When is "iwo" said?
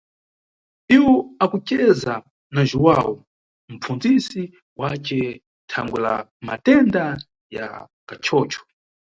0.95-1.13